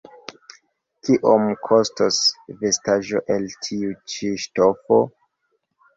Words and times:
Kiom 1.07 1.43
kostos 1.67 2.19
vestaĵo 2.63 3.23
el 3.37 3.45
tiu 3.67 3.95
ĉi 4.15 4.35
ŝtofo? 4.47 5.03